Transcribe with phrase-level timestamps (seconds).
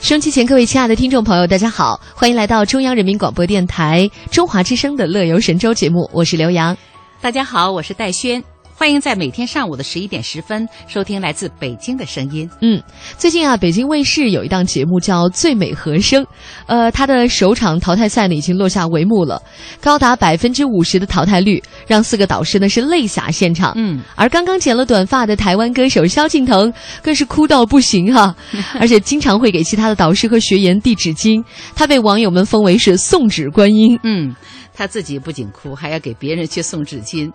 [0.00, 6.76] 收机前，各位亲爱的听众朋友，大家好，欢迎来到中央人民广播电台中华之声的《乐游神州》节目，我是刘洋。
[7.20, 8.42] 大家好，我是戴轩。
[8.80, 12.48] 欢迎在每天上午的十一点十分收听来自北京的声音。
[12.62, 12.82] 嗯，
[13.18, 16.24] 最近啊，北京卫视有一档节目叫《最美和声》，
[16.64, 19.38] 呃，它的首场淘汰赛呢已经落下帷幕了，
[19.82, 23.74] 高达百分之五十的淘汰率，让四个导师呢是泪洒现场。
[23.76, 26.72] 嗯，而刚刚剪了短发的台湾歌手萧敬腾
[27.02, 28.34] 更是哭到不行哈，
[28.80, 31.44] 而且经常会给其他的导师和学员递纸巾，
[31.76, 34.00] 他被网友们封为是送纸观音。
[34.04, 34.34] 嗯。
[34.80, 37.30] 他自己不仅哭，还要给别人去送纸巾。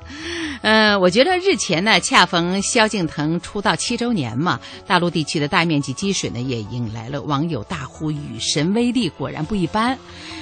[0.64, 9.96] 嗯，我觉得日前呢，恰逢萧敬腾出道七周年嘛，大陆地区的大面积积水呢，也引来了网友大呼“雨神威力果然不一般”。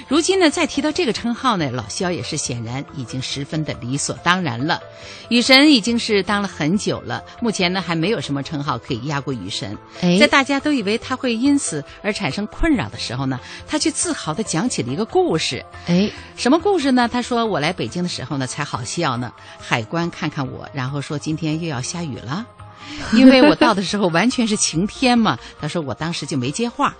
[0.08, 4.80] 如今呢，再提到这个称号呢，老萧也是显然已经十分的理所当然了。
[5.28, 9.78] 雨神已经是当了很久了，目前呢还没有什么称号可以压过雨神。
[10.20, 15.66] 在大家都以为他会因此而产生困扰的时候呢，他却自豪的讲起了一个故事。
[15.88, 16.92] 哎，什么故事？
[16.94, 22.45] 那他说我来北京的时候呢才好笑呢，海关看看我，然后说今天又要下雨了，
[23.13, 25.38] 因为我到的时候完全是晴天嘛。
[25.59, 26.94] 他说我当时就没接话，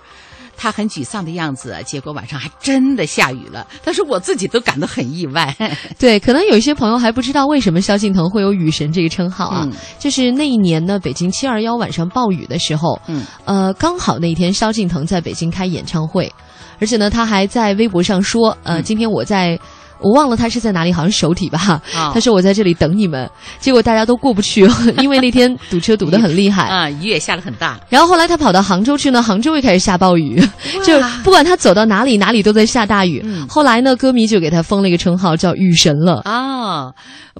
[0.56, 3.66] 他很沮丧的样子，结果晚上还真的下雨了。
[3.82, 5.54] 他说我自己都感到很意外。
[5.98, 16.32] 对，可能有一些朋友还不知道为什么萧敬腾会有雨神这个称号啊，就是那一年呢，北京七二幺晚上暴雨的时候，嗯，呃，刚好那一天萧敬腾在北京开演唱会，
[16.80, 19.58] 而且呢，他还在微博上说，呃，今天我在。
[20.04, 21.80] 我忘了他是在哪里，好像首体吧。
[22.12, 23.28] 他说我在这里等你们，
[23.58, 24.68] 结果大家都过不去，
[25.02, 27.80] 因为那天堵车堵得很厉害啊，雨也下得很大。
[27.88, 30.38] 然后后来他跑到杭州去呢，杭州又开始下暴雨，
[30.84, 33.24] 就不管他走到哪里，哪里都在下大雨。
[33.48, 36.20] 后来呢，歌迷就给他封了一个称号，叫雨神了。
[36.24, 36.92] 啊，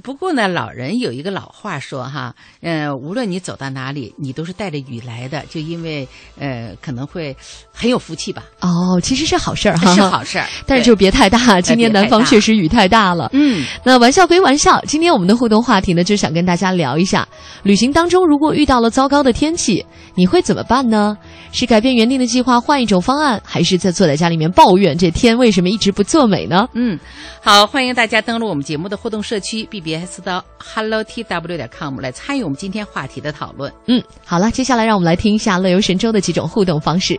[0.02, 6.08] 不过呢，老人有一个老话说哈，嗯，无论你走到哪里，你都是带着雨来的，就因为
[6.38, 7.36] 呃可能会
[7.72, 8.42] 很有福气吧。
[8.60, 11.60] 哦，其实是好事儿哈，是好事儿， 但是就别太大。
[11.60, 12.53] 今年南方确实。
[12.54, 17.26] 雨太大了，嗯，那玩笑归玩笑，今天我们的互动话题呢，就想跟大家聊一下，
[17.62, 19.84] 旅行当中如果遇到了糟糕的天气，
[20.14, 21.16] 你会怎么办呢？
[21.52, 26.68] 是改变原定的计划，换一种方案，还是在坐在家里面抱怨这天为什么一直不作美呢？
[26.74, 26.98] 嗯，
[27.40, 33.72] 好，欢迎大家登录我们节目的互动社区 bbs 的 hello tw 点 com 来参与我们今天话题的讨论。
[33.86, 37.18] 嗯，好了，接下来让我们来听一下乐游神州的几种互动方式。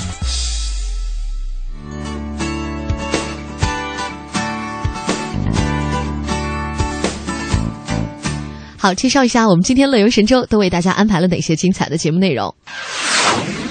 [8.81, 12.55] 好，介绍一下我们今天乐游神州都为大家安排了哪些精彩的节目内容。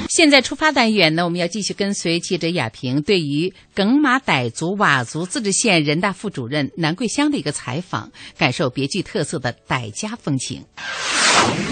[0.08, 10.62] 现在出发单元呢，我们要继续跟随记者亚平对于耿马傣族佤族自治县人大副主任南桂香的一个采访，感受别具特色的傣家风情。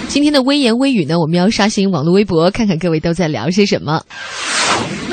[0.09, 4.03] 今天的微言微语呢，我们要刷新网络微博，看看各位都在聊些什么。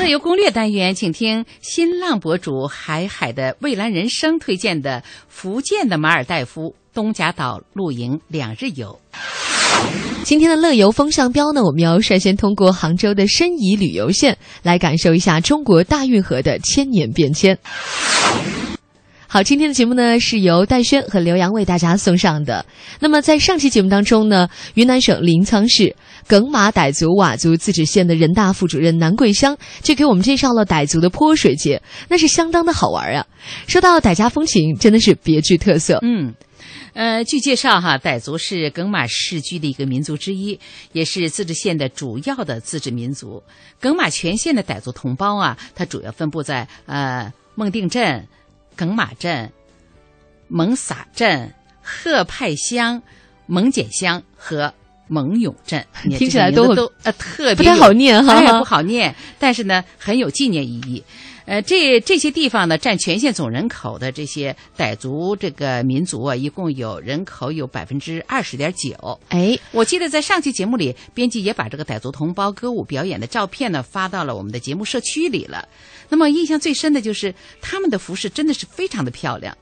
[0.06, 6.76] 乐游攻略单元，请听新浪博主海海的蔚蓝人生推荐的福建的马尔代夫。
[6.94, 9.00] 东甲岛露营两日游。
[10.22, 17.58] 今天的乐游风向标呢，我们要率先通过杭州的申遗旅游线来感受一下中国大运河的千年变迁。
[19.28, 22.64] 好，今天的节目呢是由戴轩和刘洋为大家送上的。
[23.00, 25.94] 那么在上期节目当中呢，云南省临沧市
[26.28, 33.26] 耿马傣族佤族自治县的人大副主任南桂香就给我们介绍了傣族的泼水节，那是相当的好玩啊。
[33.66, 35.98] 说到傣家风情，真的是别具特色。
[36.02, 36.32] 嗯。
[36.94, 40.58] 呃，据介绍哈，傣族是耿马市居的一个民族之一，
[40.92, 43.42] 也是自治县的主要的自治民族。
[43.78, 48.26] 耿马全县的傣族同胞啊，它主要分布在呃孟定镇、
[48.76, 49.50] 耿马镇、
[50.48, 51.52] 蒙撒镇、
[51.82, 53.02] 贺派乡、
[53.46, 54.72] 蒙简乡和
[55.08, 55.84] 蒙永镇。
[56.16, 61.02] 听起来都都呃特别不太好念哈，不好念，但是呢很有纪念意义。
[61.46, 69.20] 呃，这这些地方呢，占全县总人口的这些傣族这个民族啊，一共有人口有百分之二十点九。
[69.28, 75.68] 哎，我记得在上期节目里，编辑也把这个傣族同胞歌舞表演的照片呢发到了我们的节目社区里了。
[76.08, 79.56] 那么印象最深的就是他们的服饰真的是非常的漂亮。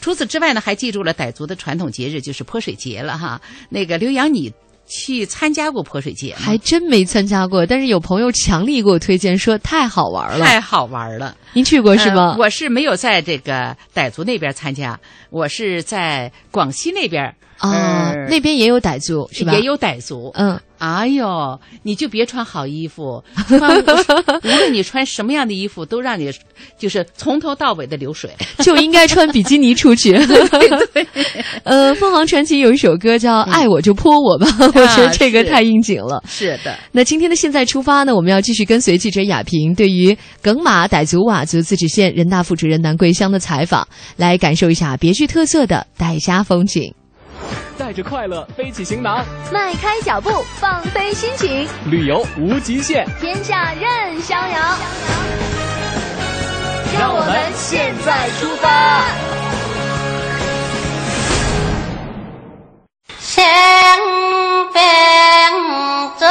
[0.00, 3.40] 除此之外呢，还记住了傣族的传统节日就是泼水节了哈。
[3.68, 4.52] 那个刘洋你。
[4.88, 6.42] 去参加过泼水节吗？
[6.42, 11.36] 还真没参加过，但是有朋友强力给我推荐说太好玩了，太好玩了。
[11.54, 12.36] 您去过是吗？
[12.38, 14.96] 我是没有在这个傣族那边参加，
[15.30, 17.34] 我是在广西那边。
[17.58, 19.52] 啊，那边也有傣族是吧？
[19.52, 20.58] 也有傣族，嗯。
[20.78, 23.82] 哎呦，你就别穿好衣服， 穿
[24.44, 26.30] 无论你穿什么样的衣服，都让你
[26.78, 28.30] 就是从头到尾的流水，
[28.60, 30.12] 就应该穿比基尼出去。
[30.92, 31.06] 对，
[31.64, 36.22] 呃，凤凰传奇有一首歌叫《爱我就泼我吧》，我觉得这个太应景了。
[36.28, 43.88] 是的，那今天的现在出发呢，我们要继续跟随记者雅萍对于耿马傣族佤族自治县人大副主任南桂香的采访，
[44.18, 46.92] 来感受一下别具特色的傣家风景。
[47.78, 54.76] 带着快乐背起行囊，迈开脚步放飞心情，旅游无极限，天下任逍遥。
[56.98, 59.04] 让我们现在出发。
[63.20, 63.44] 生
[64.72, 64.80] 病
[66.18, 66.26] 怎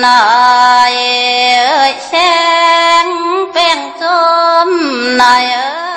[0.00, 0.92] 来？
[1.98, 2.20] 生
[3.52, 3.60] 病
[3.98, 5.20] 怎来？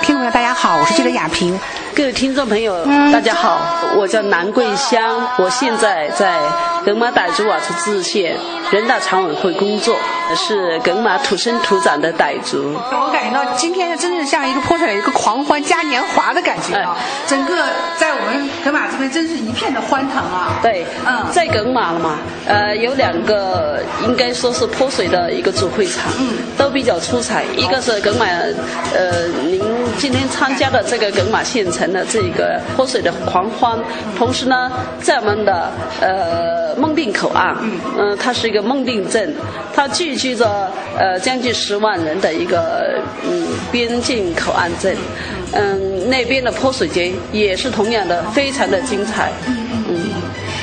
[0.02, 1.60] 听众朋友，大家好，我是记者亚平。
[1.96, 3.58] 各位听众朋友，大家好，
[3.96, 6.38] 我叫南桂香，我现在在
[6.86, 8.36] 耿马傣族佤族自治县
[8.70, 9.96] 人大常委会工作，
[10.36, 12.76] 是耿马土生土长的傣族。
[12.92, 16.98] 我感觉到今天真的像一个泼出来一个狂欢嘉年华的感觉啊！
[17.28, 17.66] 整个
[17.98, 20.60] 在我们耿马这边真是一片的欢腾啊！
[20.62, 27.46] 对，嗯，在耿马了嘛，呃，有两个应该说是泼水的一个主会场，嗯，都比较出彩。
[27.56, 28.26] 一个是耿马，
[28.94, 29.64] 呃，您
[29.98, 31.86] 今天参加的这个耿马县城。
[31.96, 33.80] 的这个泼水的狂欢，
[34.18, 35.72] 同时呢，在我们的
[36.02, 37.56] 呃孟定口岸，
[37.98, 39.34] 嗯，它是一个孟定镇，
[39.74, 44.98] 它聚集着呃将近十万人的一个嗯边境口岸镇，
[45.54, 49.32] 嗯，那边的泼水节也是同样的非常的精彩。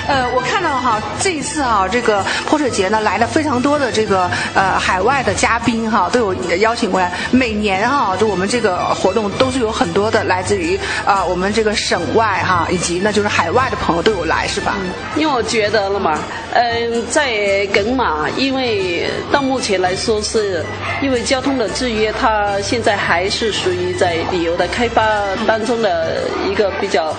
[0.09, 7.13] 呃，我看到哈，这一次啊，这个泼水节呢，来了非常多的这个呃海外的嘉宾哈，都有邀请过来。
[7.31, 14.75] 每年哈，就我们这个活动都是有很多的来自于啊我们这个省外哈，以及呢就是海外的朋友都有来，是吧？
[15.15, 16.19] 因为我觉得了嘛，
[16.53, 20.65] 嗯，在耿马，因为到目前来说是
[21.01, 25.03] 因为交通的制约，它现在还是属于在旅游的开发
[25.47, 27.15] 当中的一个比较。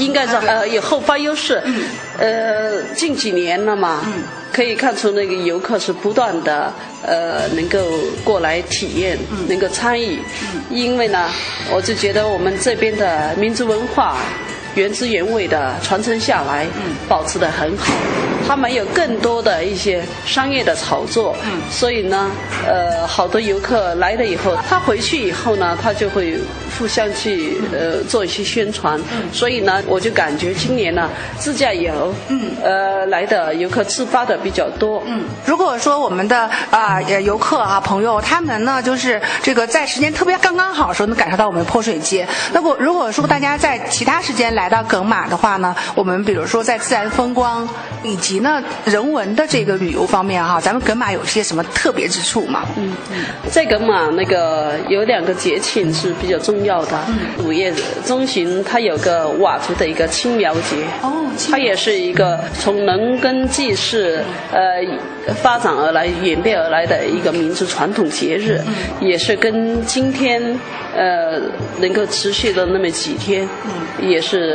[0.00, 1.62] 应该是呃有后发优势，
[2.18, 4.00] 呃近几年了嘛，
[4.52, 6.72] 可以看出那个游客是不断的
[7.06, 7.78] 呃能够
[8.24, 10.18] 过来体验，能够参与，
[10.70, 11.28] 因为呢，
[11.70, 14.16] 我就觉得我们这边的民族文化
[14.74, 17.92] 原汁原味的传承下来，嗯保持得很好。
[18.46, 22.30] 它没有更多的一些商业的炒作，嗯所以呢，
[22.66, 26.36] 呃，好多游客来了以后，他回去以后呢，他就会
[26.76, 28.98] 互相去呃做一些宣传。
[29.12, 31.08] 嗯所以呢，我就感觉今年呢，
[31.38, 35.00] 自驾游，嗯呃，来的游客自发的比较多。
[35.06, 42.26] 嗯，如果说我们的啊游客啊朋友，他们呢就是这个在时间特别刚刚好的时候能感受到我们泼水节。
[42.52, 47.68] 那么如果说大家在其他时间来到耿马的话呢，我们比如说在自然风光
[48.02, 52.64] 以及呢人文的这个旅游方面哈，咱们耿马有些什么特别之处吗？
[52.76, 52.92] 嗯，
[53.50, 56.98] 在耿马那个有两个节庆是比较重要的。
[57.44, 57.72] 五月
[58.04, 60.76] 中旬，它有个佤族的一个青苗节。
[61.02, 64.82] 哦，它也是一个从农耕祭祀呃
[65.34, 68.60] 发展而来、演变而来的一个民族传统节日，
[69.00, 70.42] 也是跟今天
[70.96, 71.38] 呃
[71.78, 73.46] 能够持续的那么几天，
[74.00, 74.49] 也是。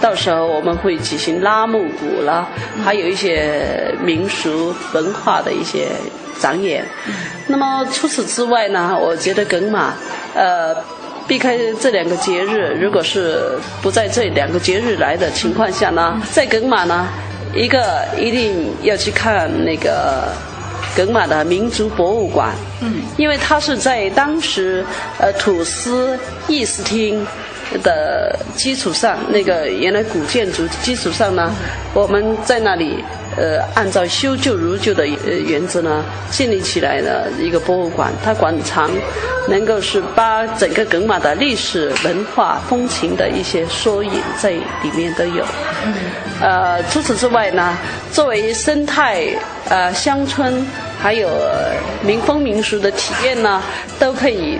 [0.00, 2.46] 到时候我们会举行拉木鼓了，
[2.84, 5.88] 还有一些民俗文化的一些
[6.38, 6.84] 展演。
[7.46, 9.94] 那么除此之外呢，我觉得耿马，
[10.34, 10.76] 呃，
[11.26, 17.08] 避开这两个节日，如果是不在这两个节日来的情况下呢，在耿马呢，
[17.54, 20.28] 一个一定要去看那个
[20.94, 24.84] 耿马的民族博物馆，嗯，因为它是在当时
[25.18, 26.18] 呃土司
[26.48, 27.26] 议事厅。
[27.78, 31.52] 的基础上，那个原来古建筑基础上呢，
[31.94, 33.04] 我们在那里
[33.36, 38.12] 呃，按照修旧如旧的呃原则呢，建立起来的一个博物馆。
[38.24, 38.90] 它馆藏
[39.48, 45.44] 能够是把整个耿马的历史文化风情的一些缩影在里面都有。
[46.40, 47.76] 呃，除此之外呢，
[48.10, 49.26] 作为生态
[49.68, 50.64] 呃乡村
[50.98, 51.28] 还有
[52.02, 53.62] 民风民俗的体验呢，
[53.98, 54.58] 都可以。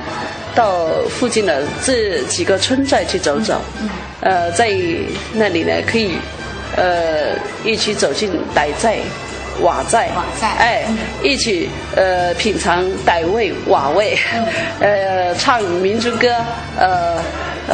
[0.57, 3.61] 到附近的这几个村寨去走走，
[4.21, 4.71] 呃，在
[5.35, 6.17] 那里呢可以，
[6.75, 8.99] 呃，一起走进傣寨、
[9.61, 10.09] 瓦寨，
[10.59, 10.85] 哎，
[11.23, 14.19] 一起呃品尝傣味、瓦味，
[14.81, 16.35] 呃，唱民族歌，
[16.79, 17.21] 呃。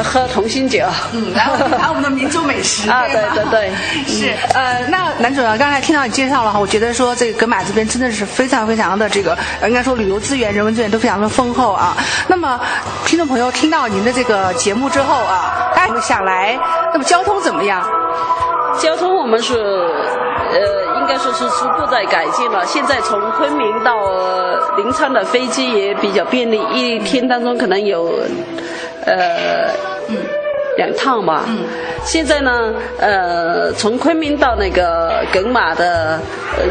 [0.00, 3.70] 喝同心酒，嗯，然后品尝我们的民族美食啊，对对对，
[4.06, 11.96] 是呃，那男主任刚才听到你介绍了哈，我觉得说这个格马这边真的是非常非常的这个，应该说旅游资源、人文资源都非常的丰厚啊。
[12.28, 12.58] 那么
[13.04, 16.56] 听众朋友听到您的这个节目之后啊，大家想来，
[16.92, 17.82] 那么交通怎么样？
[18.78, 22.64] 交通我们是呃，应该说是逐步在改进了。
[22.64, 23.94] 现在从昆明到
[24.76, 28.10] 临沧的飞机也比较便利，一天当中可能有。
[29.04, 29.72] 呃
[30.08, 30.41] 嗯。
[30.76, 31.44] 两趟吧。
[32.04, 36.18] 现在呢，呃，从昆明到那个耿马的，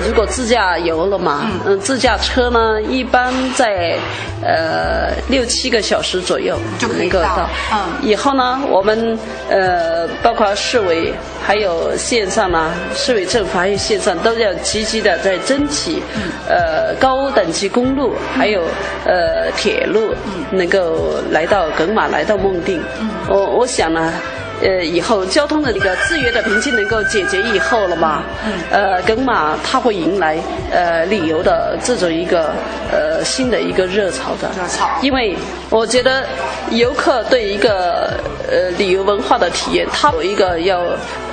[0.05, 3.95] 如果自驾游了嘛，嗯，自驾车呢，一般在
[4.43, 7.49] 呃六七个小时左右就能够到。
[7.71, 9.17] 嗯，以后呢，我们
[9.49, 11.13] 呃，包括市委
[11.45, 16.01] 还有线上呢，市委政府还有线上都要积极的在争取，
[16.49, 18.61] 呃，高等级公路还有
[19.05, 20.13] 呃铁路
[20.51, 22.83] 能够来到耿马，来到孟定。
[22.99, 24.13] 嗯我我想呢。
[24.63, 28.21] 呃，以后交通的那个制约的瓶颈能够解决以后了嘛？
[28.45, 28.53] 嗯。
[28.69, 30.37] 呃，耿马它会迎来
[30.71, 32.53] 呃旅游的这种一个
[32.91, 34.47] 呃新的一个热潮的。
[34.49, 34.87] 热潮。
[35.01, 35.35] 因为
[35.71, 36.23] 我觉得
[36.69, 38.13] 游客对一个
[38.47, 40.81] 呃旅游文化的体验，他有一个要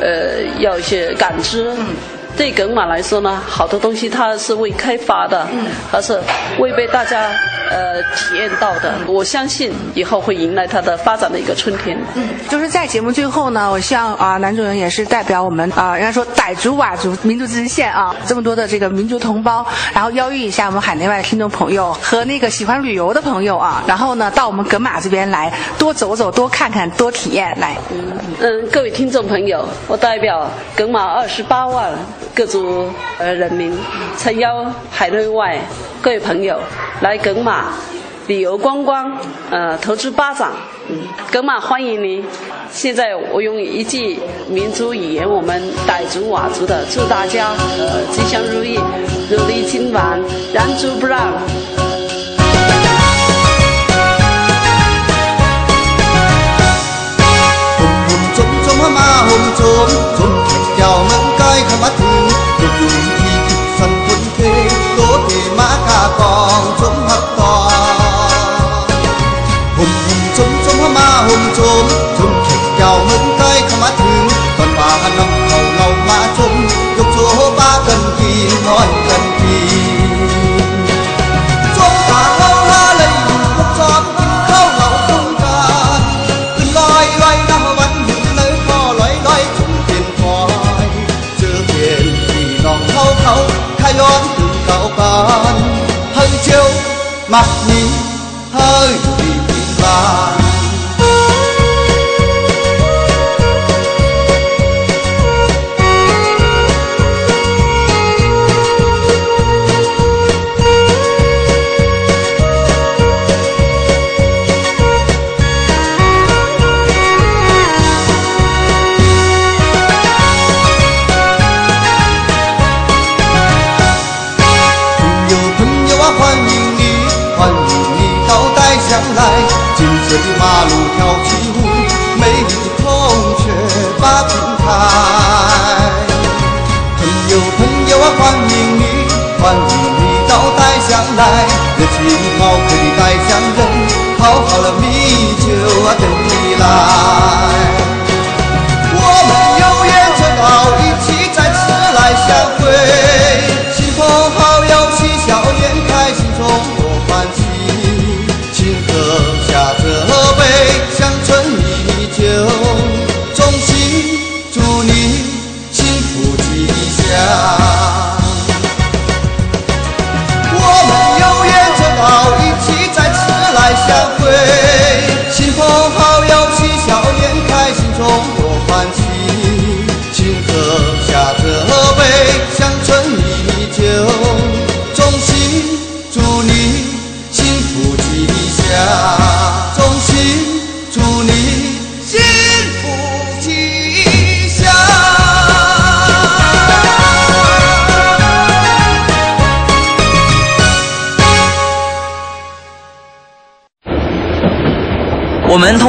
[0.01, 1.71] 呃要一些感知。
[1.77, 1.87] 嗯。
[2.35, 6.19] 对耿马来说呢，好多东西它是未开发的，嗯，还是
[6.59, 7.29] 未被大家。
[7.71, 11.99] 呃，体验到的，我相信以后会迎来它的发展的一个春天。
[12.15, 27.77] 嗯，就是在节目最后呢，我希望啊，男主人也是代表我们啊，人家说傣族、佤族民族自治县啊，这么多的这个民族同胞，然后邀约一下我们海内外的听众朋友和那个喜欢旅游的朋友啊，然后呢，到我们耿马这边来多走走、多看看、多体验来。
[28.41, 31.93] 嗯，各位听众朋友，我代表耿马二十八万
[32.39, 33.77] 各族呃人民，
[34.17, 35.59] 诚邀海内外
[36.01, 36.57] 各位朋友
[37.01, 37.65] 来耿马。
[38.29, 39.11] 旅游观光，
[39.51, 40.53] 呃，投资巴掌，
[40.89, 40.99] 嗯，
[41.33, 42.25] 耿马欢迎您。
[42.71, 48.79] 现在我用一句民族语言，我们傣族、佤族的，祝大家呃吉祥如意，
[49.29, 50.23] 如意金丸，
[50.55, 51.33] 燃足不让。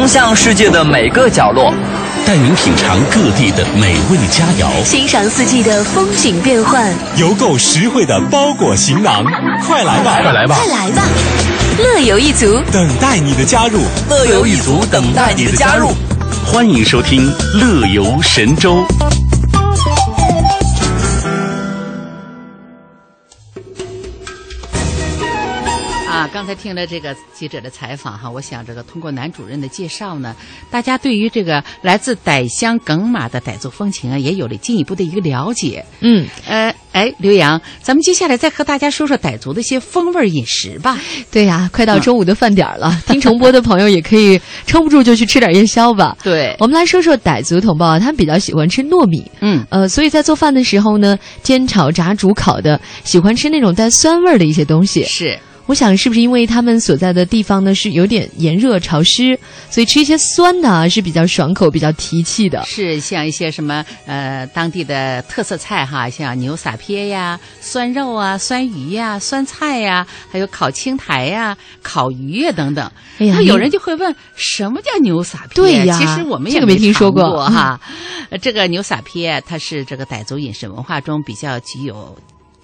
[0.10, 1.72] 向世界的每个角落，
[2.26, 9.24] 带您品尝各地的美味佳肴，欣赏四季的风景变幻，邮购实惠的包裹行囊，
[9.68, 11.04] 快来吧，快来吧，快来吧！
[11.78, 15.92] 乐游一族等待你的加入，乐游一族等待你的加入。
[16.44, 18.78] 欢迎收听《乐游神州》。
[26.50, 30.36] 才听了这个记者的采访哈，我想这个通过男主任的介绍呢，
[30.72, 35.86] 大家对于这个来自傣乡耿马的傣族风情啊，也有了进一步的一个了解。
[36.00, 40.98] 嗯，呃，哎，刘洋，咱们接下来再和大家说说傣族的一些风味饮食吧。
[41.30, 46.18] 对呀，快到中午的饭点了，听重播的朋友也可以撑不住就去吃点夜宵吧。
[46.24, 49.24] 对，我们来说说傣族同胞啊，他们比较喜欢吃糯米。
[49.42, 55.04] 嗯，呃，所以在做饭的时候呢，煎炒炸煮烤的，喜欢吃那种带酸味的一些东西。
[55.04, 55.38] 是。
[55.70, 59.38] 我想是不是因为他们所在的地方呢是有点炎热潮湿，
[59.70, 62.64] 所以吃一些酸的啊是比较爽口、比较提气的。
[62.66, 72.92] 是像一些什么呃当地的特色菜哈，像牛撒撇呀、酸肉啊、酸鱼呀、酸菜呀，还有烤青苔呀、烤鱼呀等等。
[73.20, 75.54] 哎呀，那有人就会问，什么叫牛撒撇？
[75.54, 77.80] 对呀，其实我们这个没听说过哈。
[78.42, 82.18] 这个牛撒撇，它是这个傣族饮食文化中比较具有。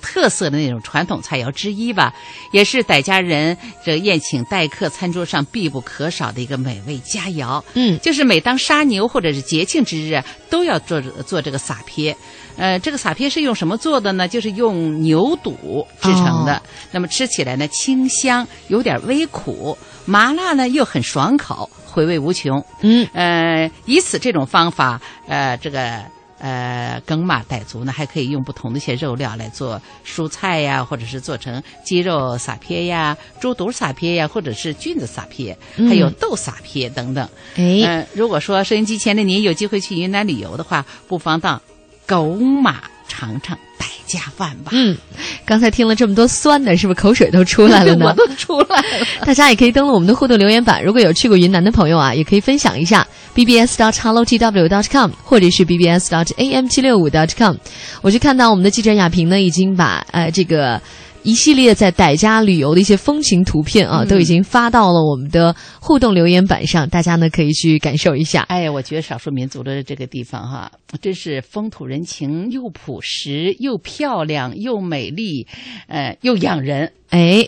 [0.06, 2.14] 特色的那种传统菜肴之一吧，
[2.52, 7.62] 也是傣家人这宴请待客餐桌上必不可少的一个美味佳肴。
[7.74, 12.16] 嗯，就是每当杀牛或者是节庆之日，都要做做这个撒撇。
[12.56, 14.28] 呃，这个撒撇是用什么做的呢？
[14.28, 16.56] 就是用牛肚制成的。
[16.56, 22.64] 哦、那么吃起来呢，清香，有点微苦，麻辣呢又很爽口，回味无穷。
[22.82, 26.15] 嗯，呃，以此这种方法，呃，这个。
[26.38, 37.28] 呃，耿马傣族呢，还可以用不同的一些肉料来做蔬菜呀，或者是做成鸡肉撒撇呀、猪肚撒撇呀，或者是菌子撒撇，嗯、还有豆撒撇等等。
[37.56, 41.62] 哎，呃，如果说收音机前的您有机会去云南旅游的话，不妨到
[42.06, 44.72] 狗马尝尝傣家饭吧。
[44.74, 44.98] 嗯，
[45.46, 48.08] 刚才听了这么多酸的，是不是口水都出来了呢？
[48.10, 49.06] 我都出来了。
[49.26, 57.56] 大家也可以登录我们的互动留言板，如果有去过云南的朋友啊，也可以分享一下 bbs dot hello tw dot com 或者是 bbs dot am 七六五 dot com。
[58.02, 60.82] 我就看到我们的记者亚平呢，已经把呃这个。
[61.28, 68.44] 一系列在傣家旅游的一些风情图片啊，嗯、都已经发到了我们的互动留言板上，大家呢可以去感受一下。
[68.44, 70.72] 哎，我觉得少数民族的这个地方哈，
[71.02, 75.48] 真是风土人情又朴实，又漂亮，又美丽，
[75.88, 76.92] 呃，又养人。
[77.10, 77.48] 哎，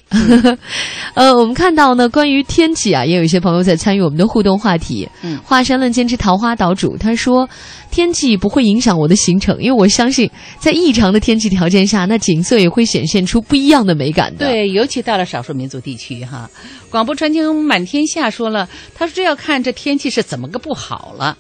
[1.13, 5.07] 呃，我们看到呢，关于天气啊，也有一些朋友在参与我们的互动话题。
[5.23, 7.47] 嗯，华山论剑之桃花岛主他说，
[7.91, 14.47] 天气不会影响我的行程，因为我相信在异常的天气条件下，那景色也会显现出不一样的美感的。
[14.47, 16.49] 对，尤其到了少数民族地区哈，
[16.89, 21.37] 广播传情满天下说了，他说这要看这天气是怎么个不好了。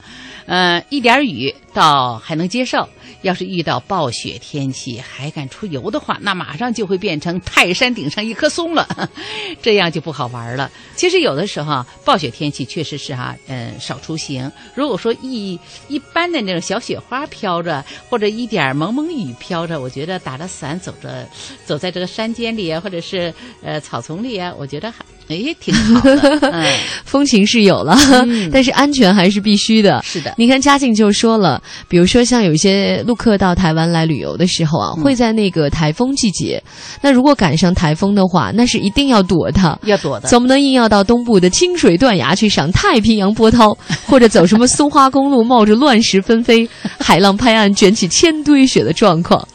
[0.47, 2.89] 呃，一点雨倒还能接受，
[3.21, 8.87] 要是遇到暴雪天气还敢出游的话，那马上就会变成泰山顶上一棵松了，
[9.61, 10.71] 这样就不好玩了。
[10.95, 14.51] 其实有的时候暴雪天气确实是哈，嗯，少出行。
[14.73, 21.29] 如果说一一般的那种小雪花飘着，或者一点蒙蒙雨飘着，我觉得打着伞走着，
[21.63, 25.05] 走在这个山间里啊，或者是呃草丛里啊，我觉得还。
[25.29, 26.65] 哎，挺好的， 嗯、
[27.03, 30.01] 风情是有了，嗯、但是安全还是必须的。
[30.01, 36.61] 是的，你看嘉靖就说了，比如说像有一些陆客到台湾来旅游的时候啊，嗯、会在那个台风季节，
[37.01, 46.67] 那如果赶上台风的话，那是一定要躲的，要躲的，总不能硬要到东部的清水断崖去赏太平洋波涛， 或者走什么松花公路，冒着乱石纷飞、
[46.99, 49.47] 海浪拍岸、卷起千堆雪的状况。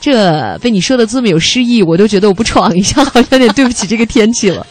[0.00, 4.64] 这被你说的这么有诗意，我都觉得我不闯 一下，好像有点对不起这个天气了。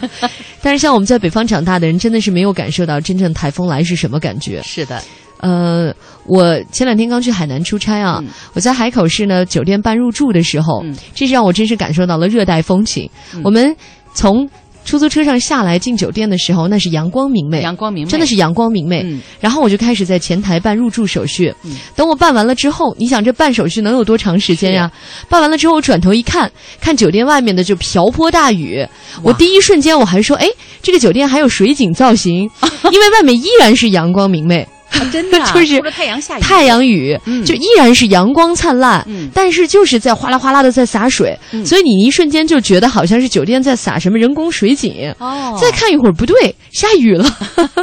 [0.62, 4.62] 但是像我们在北方长大的人，真的是没有感受到真正台风来是什么感觉。
[4.64, 5.04] 是的，
[5.40, 5.94] 呃，
[6.26, 13.10] 我前两天刚去海南出差啊，嗯、我在海口市呢酒店办入住的时候，嗯、这是让我真是感受到了热带风情。
[13.34, 13.76] 嗯、我们
[14.14, 14.50] 从
[14.84, 19.04] 出租车上下来进酒店的时候，那是阳光明媚，阳光明媚，真的是阳光明媚。
[19.04, 21.54] 嗯、然后我就开始在前台办入住手续。
[21.64, 24.90] 嗯、等我办完了之后，你想这办手续能有多长时间呀？
[25.28, 28.88] 办完了之后，我转头一看，看酒店外面的就瓢泼大雨。
[29.22, 30.48] 我第一瞬间我还说，哎，
[30.82, 32.50] 这个酒店还有水景造型，
[32.92, 34.66] 因为外面依然是阳光明媚。
[34.92, 45.14] 啊、真的、啊， 就是太阳下雨，太阳雨，嗯、就依然是阳光灿烂，嗯、但是就是在哗啦哗啦的在洒水，嗯、所以你一瞬间就觉得好像是酒店在洒什么人工水井。
[45.20, 47.26] 哦，再看一会儿不对，下雨了。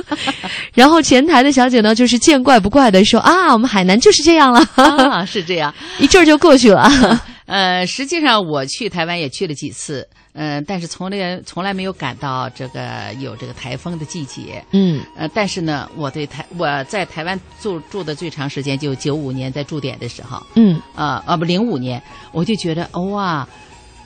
[0.75, 6.91] 然后前台的小姐呢，就是见怪不怪的说啊，我们海南就是这样了，啊，是这样， 一阵儿就过去了。
[7.47, 14.65] 呃，实际上我去台湾也去了几次，嗯、但是从来从来没有感到这个有这个台风的季节。
[14.73, 23.49] 嗯，呃，但是呢，我对台我在台湾住住的最长时间就九五年在驻点的时候，嗯，啊啊不零五年，我就觉得哇。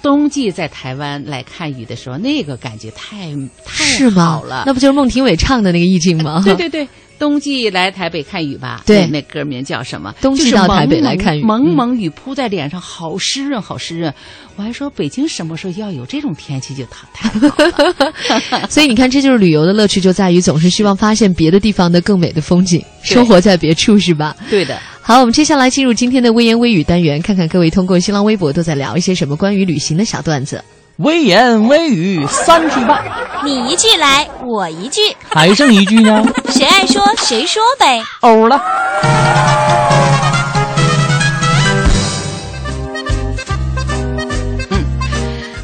[0.00, 3.32] 冬季在台湾来看雨的时候，那个感觉太
[3.64, 4.62] 太好了。
[4.64, 6.40] 那不就是孟庭苇唱的那个意境吗？
[6.44, 8.82] 对对对，冬季来台北看雨吧。
[8.86, 10.14] 对那那歌名叫什么？
[10.20, 14.12] 冬季就是到台北来看雨蒙嗯蒙雨扑在脸上，好湿润，好湿润。
[14.56, 18.66] 我还说北京什么时候要有这种天气就太太好了。
[18.70, 24.36] 所以你看，这就是旅游的乐趣，就在于总是希望发现别的地方的更美的风景，生活在别处，是吧？
[24.50, 24.78] 对的。
[25.00, 30.62] 好，我们接下来进入今天的微言微语单元，看看各位通过新浪微博都在聊一些什么关于旅行的小段子。
[30.98, 33.00] 微言微语三句半，
[33.44, 36.24] 你一句来，我一句，还剩一句呢。
[36.50, 38.02] 谁爱说谁说呗。
[38.22, 38.60] 欧了。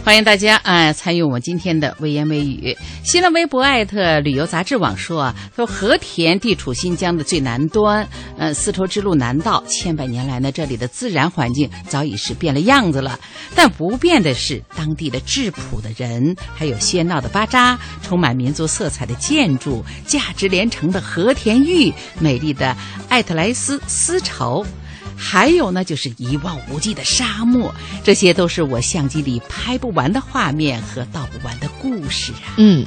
[0.05, 2.77] 欢迎大家啊、参与我们今天的微言微语。
[3.03, 13.19] 新浪微博艾特旅游杂志网说啊，说和田地处新疆的最南端，呃，丝绸之路南道，千百年来呢，这里的自然环境早已是变了样子了，
[13.55, 21.91] 但不变的是当地的质朴的人，还有喧闹的巴扎，充满民族色彩的建筑，价值连城的和田玉，
[22.21, 22.77] 美丽的
[23.09, 24.67] 艾特莱斯丝绸。
[25.17, 32.55] 还有呢，就是一望无际的沙漠，这些都是我相机里拍不完的画面和道不完的故事啊。
[32.57, 32.85] 嗯，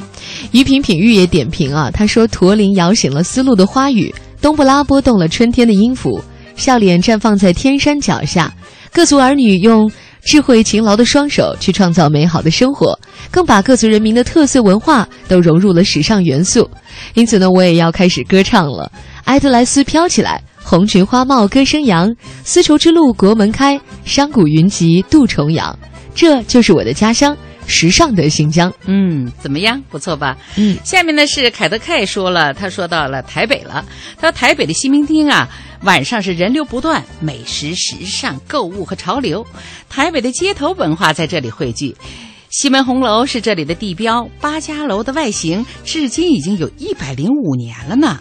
[0.52, 6.24] 于品品玉也点评啊，他说：“驼铃摇醒了丝路的花语，冬不拉拨动了春天的音符，
[6.56, 8.54] 笑脸绽放在天山脚下，
[8.92, 12.98] 各族儿女用智慧勤劳的双手去创造美好的生活，
[13.32, 16.70] 更把各族人民的特色文化都融入了时尚元素。
[17.14, 18.92] 因此呢，我也要开始歌唱了。
[19.26, 25.74] 埃特莱斯飘起来，红裙花帽歌声扬，丝绸之路国门开，商贾云集度重阳。
[26.14, 28.70] 这就是我的家乡，时尚的新疆。
[28.86, 29.82] 嗯，怎么样？
[29.90, 30.36] 不错吧？
[30.58, 33.86] 嗯，下面呢是凯德凯说了，他说到了台北了。
[34.18, 35.48] 他说台北的西门町啊，
[35.84, 39.48] 晚上是人流不断，美食、时尚、购物和潮流，
[39.88, 41.96] 台北的街头文化在这里汇聚。
[42.60, 48.20] 西门红楼是这里的地标，八家楼的外形至今已经有一百零五年了呢。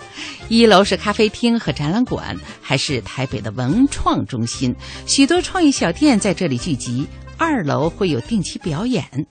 [0.50, 7.06] 一楼是咖啡厅和展览馆，还是台北的文创中心，许多创意小店在这里聚集。
[7.38, 9.26] 二楼会有定期表演。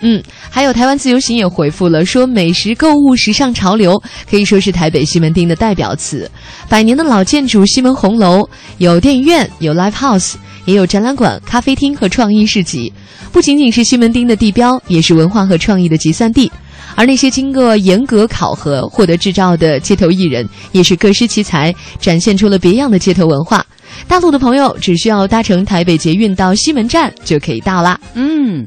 [0.00, 6.30] 嗯，还有台湾自由行也回复了，说美食、购物、时尚潮流可以说是台北西门町的代表词。
[6.68, 10.34] 百年的老建筑西门红楼有电影院，有 live house，
[10.66, 12.92] 也有展览馆、咖啡厅和创意市集，
[13.32, 16.50] 不仅仅是西门町的地标，也是文化和创意的集散地。
[16.94, 23.64] 而那些经过严格考核获得执照的街头艺人，也是各施其才，展现出了别样的街头文化。
[24.06, 27.98] 大陆的朋友只需要搭乘台北捷运到西门站就可以到啦。
[28.14, 28.66] 嗯，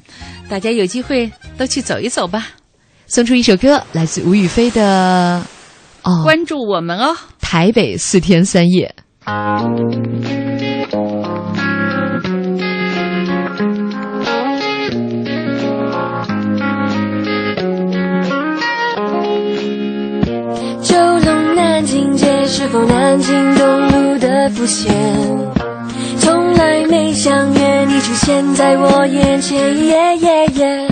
[0.51, 2.49] 大家有机会都去走一走吧。
[3.07, 5.41] 送出一首歌，来自吴雨霏的
[6.09, 8.93] 《哦关注我们哦，台北四天三夜》。
[20.83, 25.60] 九龙南京街是否南京东路的浮现？
[26.61, 30.87] 还没相约你出现在我眼前，耶耶耶。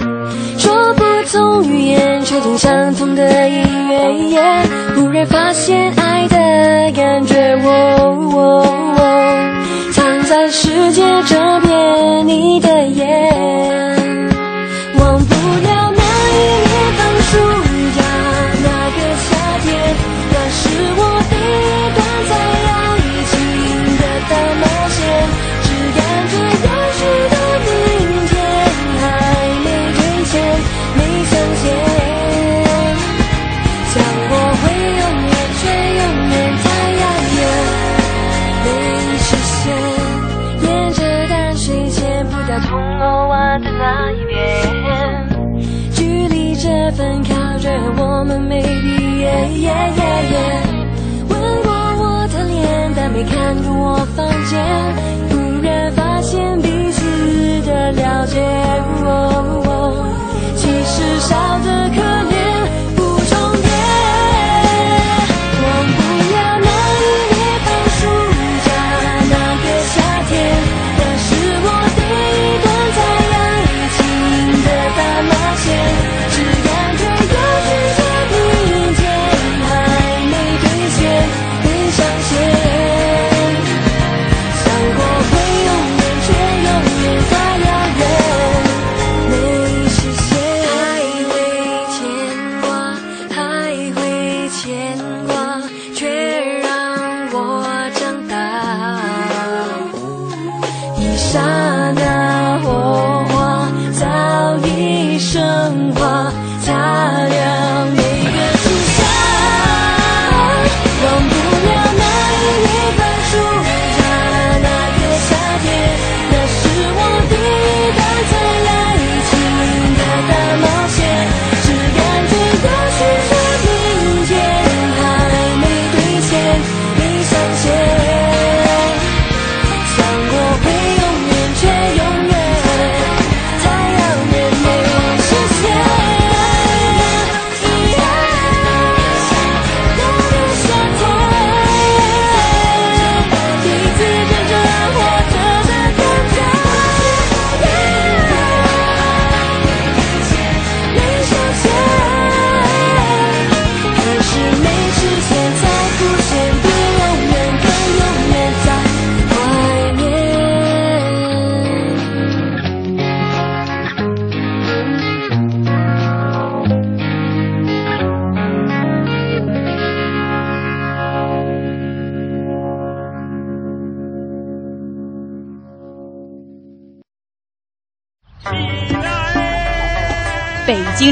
[0.57, 4.63] 说不同语言，却听相同的音乐，
[4.95, 8.63] 忽然发现爱的感觉，喔喔
[8.97, 9.03] 喔
[9.91, 13.98] 藏在世界这边，你的眼，
[53.19, 55.28] 你看着我房间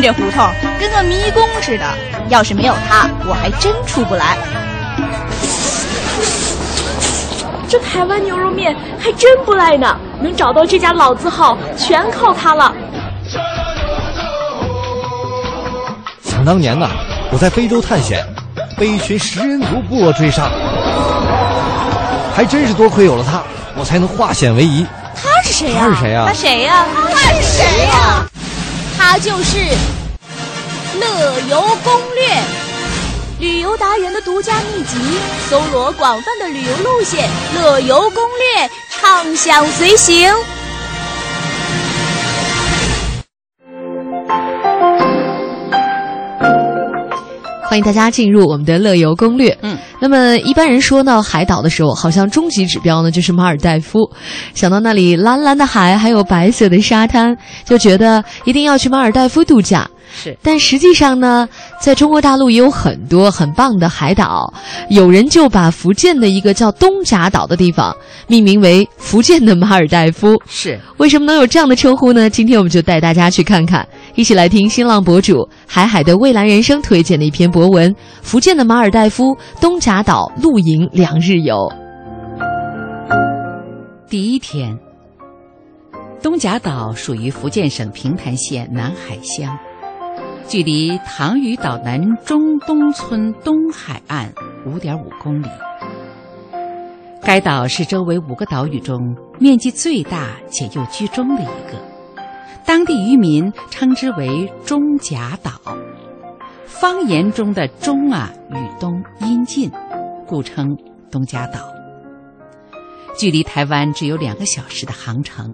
[0.08, 1.84] 这胡同跟个迷宫似的，
[2.30, 4.38] 要是没有它，我还真出不来。
[7.67, 12.74] 这台湾牛肉面还真不赖呢，能找到这家老字号，全靠它了。
[16.24, 16.88] 想当年呐，
[17.30, 18.26] 我在非洲探险，
[18.78, 20.50] 被一群食人族部落追杀，
[22.34, 23.43] 还真是多亏有了它，
[23.78, 24.88] 我才能化险为夷。
[25.22, 25.82] 他是谁呀？
[25.82, 26.26] 他是谁呀？
[26.26, 26.86] 他谁呀？
[27.13, 28.26] 他是谁呀？
[29.00, 29.58] 他就是
[30.99, 32.25] 《乐游攻略》，
[33.39, 34.97] 旅游达人的独家秘籍，
[35.47, 37.29] 搜罗广泛的旅游路线，
[37.62, 38.23] 《乐游攻
[38.55, 40.31] 略》畅享随行。
[47.69, 49.55] 欢迎大家进入我们的乐游攻略。
[49.62, 54.10] 嗯，那么一般人说到海岛的时候，好像终极指标呢就是马尔代夫，
[54.55, 59.88] 想到那里蓝蓝的海，还有白色的沙滩，就觉得一定要去马尔代夫度假。
[60.12, 61.48] 是，但实际上呢，
[61.82, 64.54] 在中国大陆也有很多很棒的海岛，
[64.89, 67.96] 有人就把福建的一个叫东甲岛的地方
[68.28, 70.36] 命名为福建的马尔代夫。
[70.48, 72.30] 是，为什么能有这样的称呼呢？
[72.30, 81.72] 今天我们就带大家去看看，一起来听新浪博主海海的蔚蓝人生推荐的一篇博文：福建的马尔代夫东甲岛露营两日游。
[84.10, 84.78] 第一天，
[86.24, 89.58] 东甲岛属于福建省平潭县南海乡。
[90.47, 94.33] 距离塘屿岛南中东村东海岸
[94.65, 95.47] 五点五公里。
[97.21, 98.97] 该岛是周围五个岛屿中
[99.39, 101.77] 面积最大且又居中的一个，
[102.65, 105.51] 当地渔民称之为“中甲岛”。
[106.65, 109.69] 方言中的“中”啊与“东”音近，
[110.25, 110.77] 故称
[111.12, 111.60] 东甲岛。
[113.17, 115.53] 距离台湾只有两个小时的航程。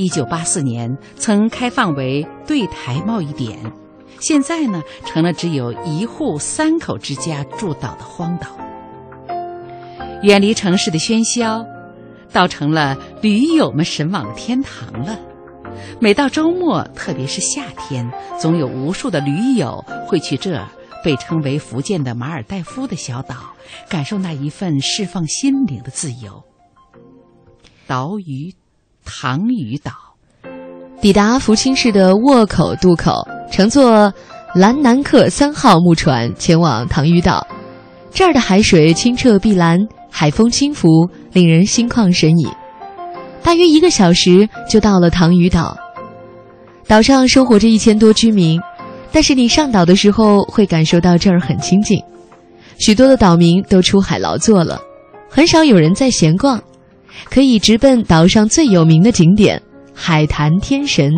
[0.00, 3.58] 一九八四年曾开放为对台贸易点，
[4.18, 8.48] 现在呢成了只有一户三口之家住岛的荒岛。
[10.22, 11.62] 远离城市的喧嚣，
[12.32, 15.18] 倒成了驴友们神往的天堂了。
[16.00, 18.10] 每到周末，特别是夏天，
[18.40, 20.66] 总有无数的驴友会去这
[21.04, 23.36] 被称为福建的马尔代夫的小岛，
[23.86, 26.42] 感受那一份释放心灵的自由。
[27.86, 28.54] 岛屿。
[29.10, 29.90] 塘屿岛，
[31.00, 34.10] 抵达福清市的沃口渡口，乘坐
[34.54, 37.44] 兰南克三号木船前往塘屿岛。
[38.12, 39.78] 这儿的海水清澈碧蓝，
[40.10, 40.88] 海风轻拂，
[41.32, 42.48] 令人心旷神怡。
[43.42, 45.76] 大约一个小时就到了塘屿岛。
[46.86, 48.60] 岛上生活着一千多居民，
[49.10, 52.00] 但是你上岛的时候会感受到这儿很清静。
[52.78, 54.80] 许多的岛民都出海劳作了，
[55.28, 56.62] 很少有人在闲逛。
[57.30, 59.62] 可以直奔岛上最有名的景点——
[59.94, 61.10] 海坛天神。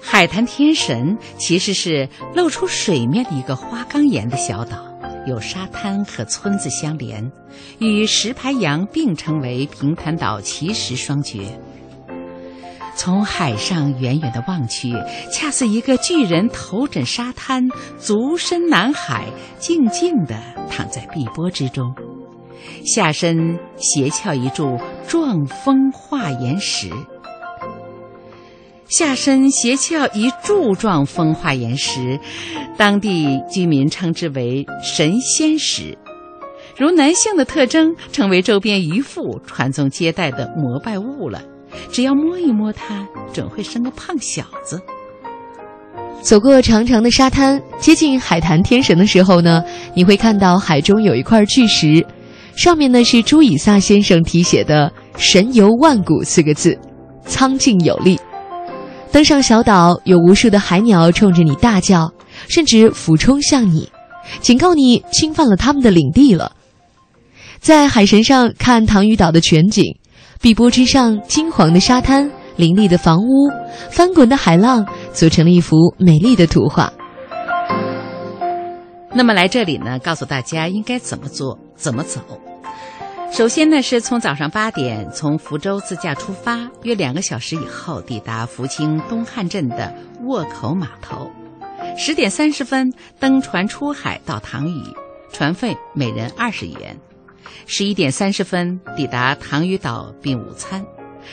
[0.00, 4.78] 海坛天神其实是露出水面的一个花岗岩的小岛，
[5.26, 7.30] 有沙滩和村子相连，
[7.78, 11.60] 与石排洋并称为平潭岛奇石双绝。
[12.96, 14.92] 从海上远远的望去，
[15.30, 17.68] 恰似一个巨人头枕沙滩，
[17.98, 19.26] 足深南海，
[19.58, 20.34] 静静地
[20.68, 21.94] 躺在碧波之中。
[22.94, 26.88] 下身斜翘一柱壮风化岩石，
[28.88, 32.18] 下身斜翘一柱状风化岩石，
[32.78, 35.98] 当地居民称之为神仙石，
[36.78, 41.42] 如男性的特征，成为周边渔妇传宗接代的膜拜物了。
[41.92, 44.80] 只要摸一摸它，准会生个胖小子。
[46.22, 49.62] 走过长长的沙滩，接近海坛天神的时候呢，
[49.94, 52.04] 你会看到海中有一块巨石。
[52.58, 56.76] 上面呢是朱以萨先生题写的“神游万古”四个字，
[57.24, 58.18] 苍劲有力。
[59.12, 62.12] 登上小岛，有无数的海鸟冲着你大叫，
[62.48, 63.88] 甚至俯冲向你，
[64.40, 66.50] 警告你侵犯了他们的领地了。
[67.60, 69.84] 在海神上看唐屿岛的全景，
[70.40, 73.48] 碧波之上金黄的沙滩、林立的房屋、
[73.88, 76.92] 翻滚的海浪，组成了一幅美丽的图画。
[79.14, 82.20] 那么来这里呢，告诉大家应该怎么做，怎么走。
[83.30, 91.30] 首先呢，是从早上八点从福州自驾出发，约两个小时以后抵达福清东汉镇的沃口码头。
[91.96, 94.82] 十点三十分登船出海到塘屿，
[95.32, 96.98] 船费每人二十元。
[97.66, 100.84] 十一点三十分抵达塘屿岛并午餐。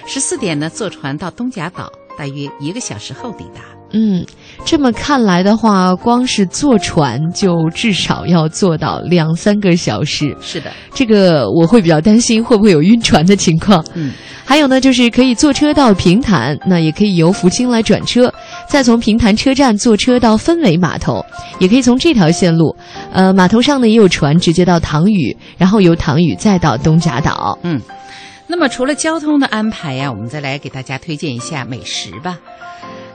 [0.05, 3.61] 十四点呢坐船到东甲岛，大约一个小时后抵达。
[3.97, 4.25] 嗯，
[4.65, 10.35] 这么看来的话，光是坐船就至少要坐到两三个小时。
[10.41, 13.81] 是的，这个我会比较担心会不会有晕船的情况。
[13.93, 14.11] 嗯，
[14.43, 18.29] 还有呢，就是可以坐车到平潭，那也可以由福清来转车，
[18.67, 21.25] 再从平潭车站坐车到分尾码头，
[21.59, 22.75] 也可以从这条线路。
[23.13, 27.57] 呃，码头上呢也有船直接到唐屿，然后由唐屿再到东甲岛。
[27.63, 27.81] 嗯，
[28.47, 32.37] 那么除了交通的安排呀，我们再来给大家推荐一下美食吧。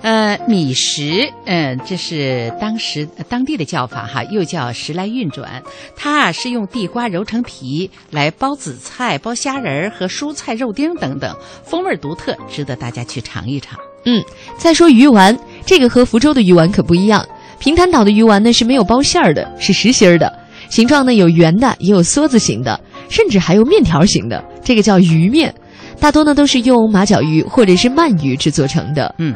[0.03, 5.63] 呃，米石，嗯，这是当时当地的叫法哈，又叫时来运转。
[5.95, 13.79] 它啊是用地瓜揉成皮来包紫菜、包虾仁儿和蔬菜肉丁等等，风味独特，值得大家去尝一尝。
[14.07, 14.25] 嗯，
[14.57, 17.23] 再说鱼丸，这个和福州的鱼丸可不一样。
[17.59, 20.33] 平潭岛的鱼丸呢是没有包馅儿的，是实心儿的，
[20.71, 25.55] 形状呢有圆的，也有梭子形的，甚至还有面条形的，这个叫鱼面。
[26.01, 29.15] 大多呢都是用马脚鱼或者是鳗鱼制作成的。
[29.19, 29.35] 嗯。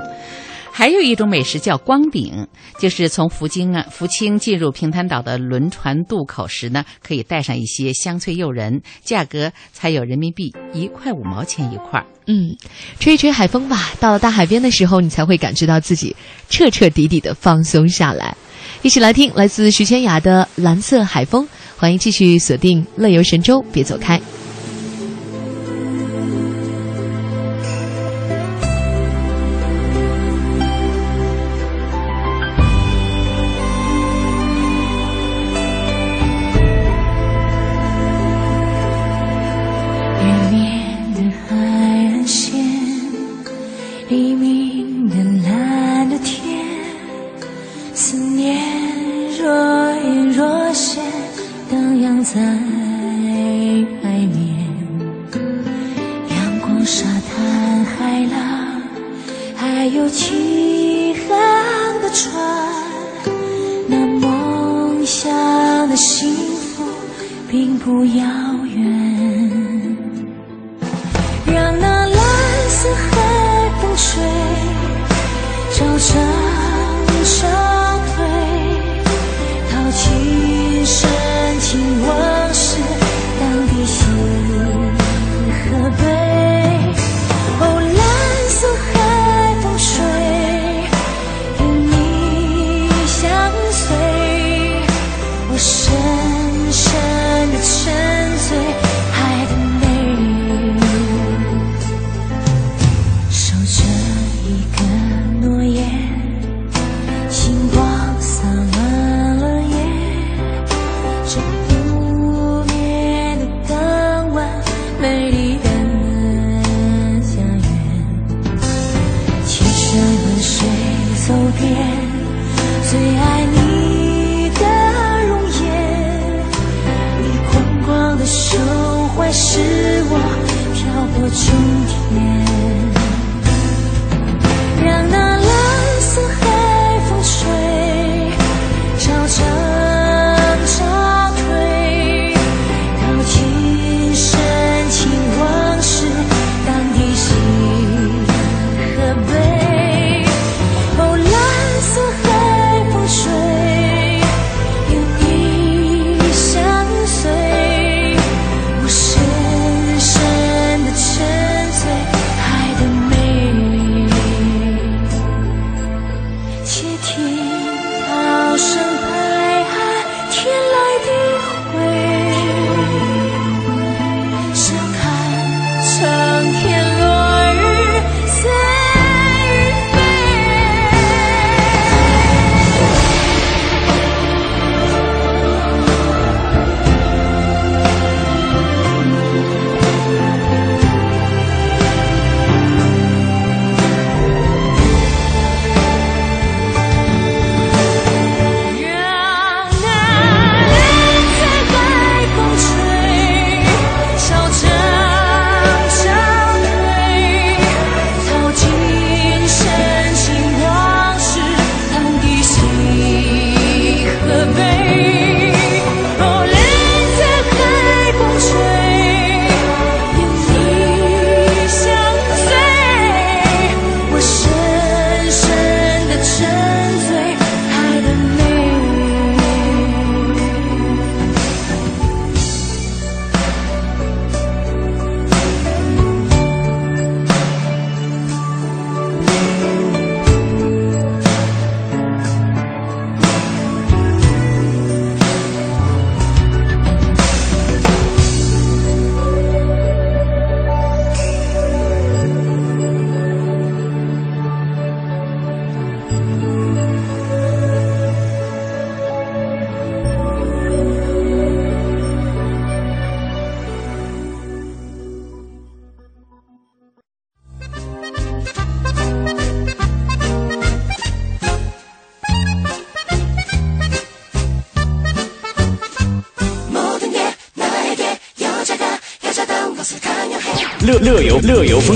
[0.77, 2.49] 还有一种美食叫光饼，
[2.81, 12.05] 就是从福京啊福清进入平潭岛的轮船渡口时呢，可以带上一些香脆诱人，价格才有人民币一块五毛钱一块。
[12.27, 12.57] 嗯，
[12.99, 16.15] 吹一吹海风吧，到了大海边的时候，你才会感觉到自己
[16.51, 18.37] 彻彻底底的放松下来。
[18.83, 21.45] 一起来听来自徐千雅的《蓝色海风》，
[21.77, 24.21] 欢迎继续锁定乐游神州，别走开。
[44.15, 45.17] 黎明的
[45.49, 46.65] 蓝的天
[47.95, 48.57] 思念
[49.37, 51.03] 若隐若现
[51.69, 52.41] 荡漾在
[54.01, 54.71] 海面
[56.31, 58.83] 阳光沙滩海浪
[59.57, 62.33] 还有启航的船
[63.89, 65.29] 那梦想
[65.89, 66.85] 的幸福
[67.51, 68.25] 并不遥
[68.77, 69.94] 远。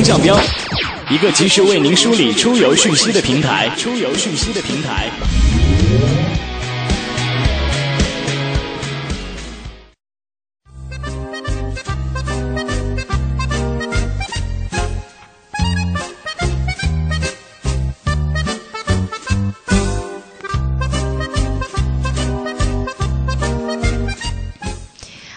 [0.09, 0.40] 乐游风向标，
[1.11, 3.68] 一个及时为您梳理出游讯息的平台。
[3.76, 5.11] 出游讯息的平台。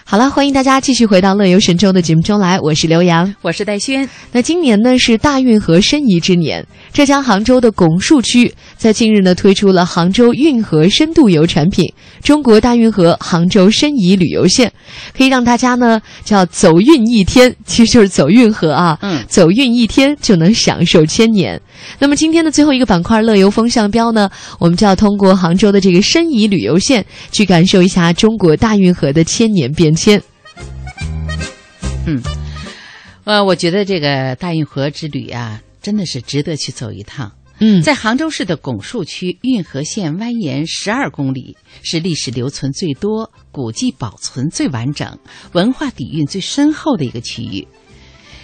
[0.03, 4.09] 好了，欢迎大家继续回到《乐游神州》的节目中来，我是刘洋，我是戴轩。
[4.31, 11.91] 那今年呢是大运河申遗之年，浙江杭州的拱墅区在近日呢推出了杭州运河深度游产品——
[12.23, 14.71] 中国大运河杭州申遗旅游线，
[15.17, 21.59] 可以让大家呢叫走运一天，其实就是走运河啊，嗯，走运一天就能享受千年。
[21.99, 24.29] 那么今天的最后一个板块“乐游风向标”呢，
[24.59, 30.21] 我们就要通过杭州的这个申遗旅游线，去感受一下中国大运河的千年变迁。
[32.07, 32.21] 嗯，
[33.23, 37.31] 呃，我觉得这个大运河之旅啊，真的是值得去走一趟。
[37.59, 45.19] 嗯，在杭州市的拱墅区，运河线蜿蜒十二公里，是历史留存最多、古迹保存最完整、
[45.51, 47.67] 文化底蕴最深厚的一个区域。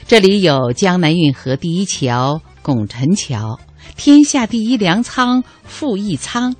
[0.07, 3.59] 这里有江南运河第一桥拱宸桥，
[3.95, 6.55] 天下第一粮仓富义仓，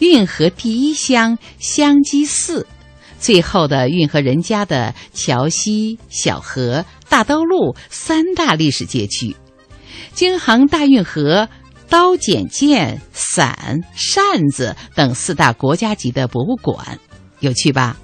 [0.00, 2.66] 运河第一乡香积寺。
[3.20, 9.36] 最后的运河人家的桥西、小河、大刀路三大历史街区，
[10.12, 11.48] 京杭大运河、
[11.88, 16.98] 刀剪剑、伞、扇子等四大国家级的博物馆，
[17.40, 17.96] 有趣吧？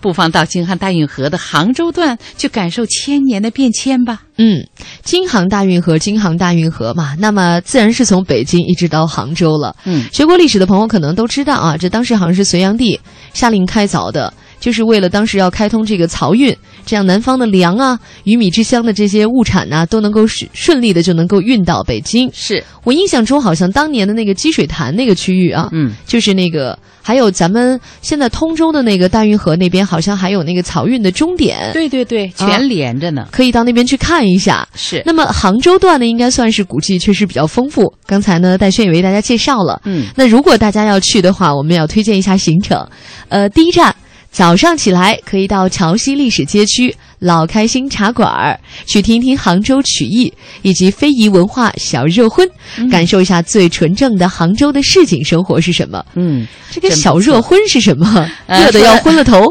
[0.00, 4.22] 不妨到京杭大运河的杭州段去感受千年的变迁吧。
[4.38, 4.68] 嗯，
[5.02, 9.74] 京杭大运河，京杭大运河嘛，那么自然是从北京一直到杭州了。
[9.84, 13.00] 嗯，学过历史的朋友可能都知道啊，这当时好像是隋炀帝
[13.32, 14.32] 下令开凿的。
[14.64, 16.56] 就是为了当时要开通这个漕运，
[16.86, 22.30] 这样南方的粮啊、鱼米之乡的这些物产呐，都能够顺顺利的就能够运到北京。
[22.32, 31.70] 是我印象中，好像当年的那个积水潭那个区域啊，嗯，就是那个还有咱们现在通州的那个大运河那边，好像还有那个漕运的终点。
[31.74, 34.66] 对对对，全连着呢，啊、可以到那边去看一下。
[34.74, 35.02] 是。
[35.04, 37.92] 那么杭州段呢，应该算是古迹确实比较丰富。
[38.06, 39.82] 刚才呢，戴轩也为大家介绍了。
[39.84, 42.88] 嗯，那如果大家要去的话，我们要推荐一下行程。
[43.28, 43.94] 呃，第一站。
[44.34, 50.30] 早上起来可以到桥西历史街区老开心茶馆儿去听听杭州曲艺
[50.62, 56.04] 以及非遗文化小热荤，嗯、感受一下最纯正的杭州的市井生活是什么。
[56.16, 58.28] 嗯，这个小热荤是什么？
[58.48, 59.46] 呃、热的要昏了头。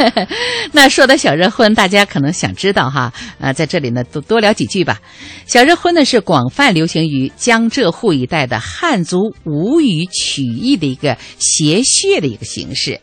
[0.72, 4.98] 那说到小热荤，大家可能想知道哈，呃，在这里呢多多聊几句吧。
[5.44, 12.98] 小热荤呢是广泛流行于江浙沪一带的汉族吴语曲艺的一个谐谑的一个形式。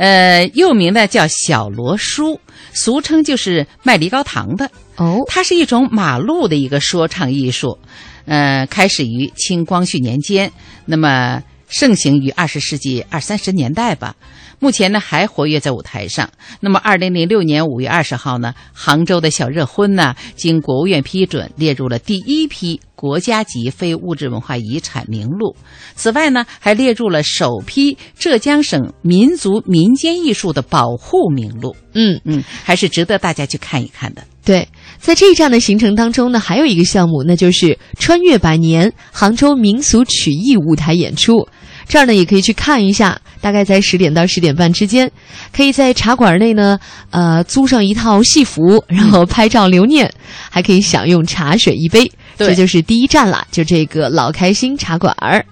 [0.00, 2.40] 呃，又名呢叫小罗书，
[2.72, 4.70] 俗称就是卖梨膏糖的。
[4.96, 7.78] 哦，它是一种马路的一个说唱艺术，
[8.24, 10.50] 呃，开始于清光绪年间，
[10.86, 14.16] 那么盛行于二十世纪二三十年代吧。
[14.60, 16.30] 目前呢还活跃在舞台上。
[16.60, 25.56] 那么，二零零六年五月二十号呢，杭州的小热昏呢，经国务院批准列入了第一批国家级非物质文化遗产名录。
[25.96, 31.74] 此外呢，还列入了首批浙江省民族民间艺术的保护名录。
[31.92, 34.22] 嗯嗯，还是值得大家去看一看的。
[34.44, 41.48] 对，在这一站的行程当中呢，还有一个项目，那就是穿越百年杭州民俗曲艺舞台演出。
[41.90, 45.10] 这儿呢也可以去看一下，大概在十点到十点半之间，
[45.52, 46.78] 可以在茶馆内呢，
[47.10, 50.08] 呃，租上一套戏服，然后拍照留念，
[50.48, 52.08] 还可以享用茶水一杯。
[52.38, 55.44] 这就是第一站了，就这个老开心茶馆儿。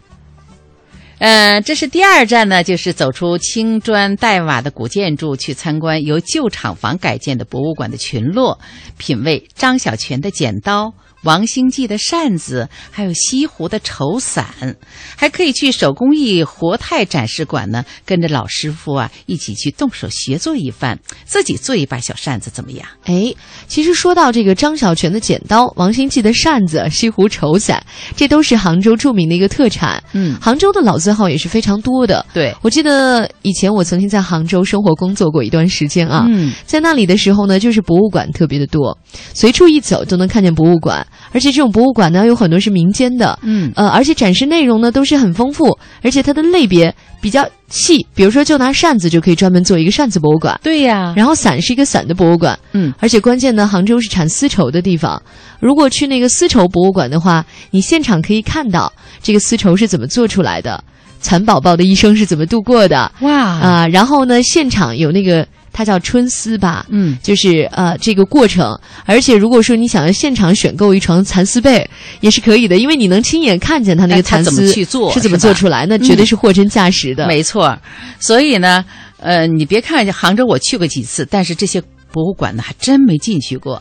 [1.18, 8.56] 呃，这是第二站呢，就是走出青砖黛瓦的古建筑，去参观由旧厂房改建的博物馆的群落，
[8.96, 10.94] 品味张小泉的剪刀。
[11.24, 14.76] 王兴记的扇子，还有西湖的绸伞，
[15.16, 22.86] 还可以去手工艺活态展示馆呢，跟着老师傅啊一起去动手学做一番，自己做一把小扇子怎么样？
[23.04, 23.34] 哎，
[23.66, 27.84] 其实说到这个张小泉的剪刀、王兴记的扇子、西湖绸伞，
[28.16, 30.02] 这都是杭州著名的一个特产。
[30.12, 32.24] 嗯，杭州的老字号也是非常多的。
[32.32, 38.96] 对，我记得以前我曾经在杭州生活工作过一段时间啊，嗯，在那里的时候呢，就是博物馆特别的多，
[39.34, 41.04] 随处一走都能看见博物馆。
[41.32, 48.06] 而且这种博物馆呢，有很多是民间的，嗯，呃，而且展示内容呢都是很丰富，而且它的类别比较细。
[48.14, 51.12] 比如说，就拿扇子就可以专门做一个扇子博物馆，对呀。
[51.16, 55.20] 然后伞是一个伞的博物馆，嗯，而且关键呢，杭州是产丝绸的地方。
[55.60, 58.92] 如果去那个丝绸博物馆的话，你现场可以看到
[59.22, 60.82] 这个丝绸是怎么做出来的，
[61.20, 65.46] 蚕宝宝的一生是怎么度过的，哇啊、然后呢，现场有那个。
[65.78, 68.76] 它叫春丝吧，嗯，就是呃这个过程。
[69.04, 77.28] 而且如果说你想要现场选购一床蚕丝被，也是可以的，因为你能亲眼看见它那个蚕丝哎怎么去做是怎么做出来，那绝对是货真价实的。
[77.28, 77.78] 没错，
[78.18, 78.84] 所以呢，
[79.18, 83.80] 呃，你别看杭州我去过几次，但是这些博物馆呢还真没进去过。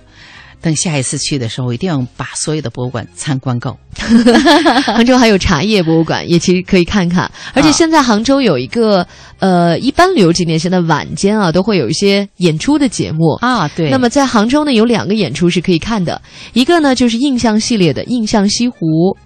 [0.62, 3.76] 等下一次去的时候，我一定要把所有的博物馆参观够。
[4.84, 7.30] 杭州还有茶叶博物馆，也其实可以看看。
[7.54, 9.06] 而且现在杭州有一个
[9.40, 13.68] 呃，一般旅游景点现在晚间啊都会有一些演出的节目啊。
[13.70, 13.90] 对。
[13.90, 16.22] 那么在杭州呢，有两个演出是可以看的，
[16.54, 18.78] 一个呢就是印象系列的《印象西湖》。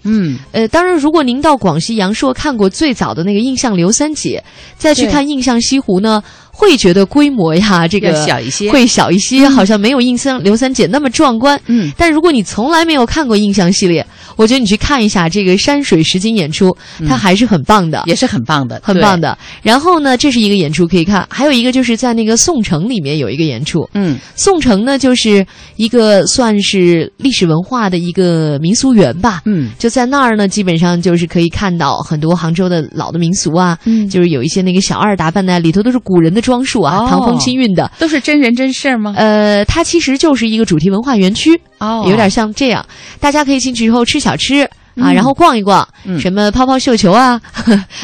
[0.03, 0.37] 嗯。
[0.51, 4.43] 呃，当然，如果您到广西阳朔看过最早的那个《印象刘三姐》，
[4.77, 6.21] 再去看《印象西湖》呢。
[6.53, 11.59] 会觉得规模呀，这个小一些，会小一些，好像没有印象刘三姐那么壮观。
[11.67, 16.75] 嗯，但如果你从来没有看过印象系列，我觉得你去看一下这个山水实景演出，
[17.07, 19.37] 它还是很棒的，也是很棒的，很棒的。
[19.61, 23.87] 然后呢，这是一个演出可以看，还有一个就是在那个宋城里面有一个演出。
[23.93, 25.45] 嗯，宋城呢就是
[25.77, 29.41] 一个算是历史文化的一个民俗园吧。
[29.45, 39.13] 嗯，就在那儿呢，基本上就是可以看到很多杭州的老的民俗啊，嗯，就是有一些那个小二打扮的，里头都是古人的装束啊，哦、唐风清韵的，都是真人真事吗？
[39.15, 42.85] 呃，它其实就是一个主题文化园区，哦，有点像这样，
[43.19, 44.67] 大家可以进去以后吃小吃。
[44.95, 47.39] 啊，嗯、然后逛一逛，嗯、什么泡泡绣球啊，